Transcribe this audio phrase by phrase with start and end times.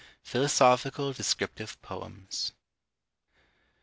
[0.23, 2.53] PHILOSOPHICAL DESCRIPTIVE POEMS.